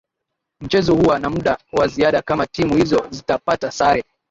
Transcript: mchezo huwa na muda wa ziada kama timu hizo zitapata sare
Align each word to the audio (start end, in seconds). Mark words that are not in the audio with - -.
mchezo 0.61 0.95
huwa 0.95 1.19
na 1.19 1.29
muda 1.29 1.57
wa 1.71 1.87
ziada 1.87 2.21
kama 2.21 2.45
timu 2.47 2.75
hizo 2.77 3.07
zitapata 3.11 3.71
sare 3.71 4.03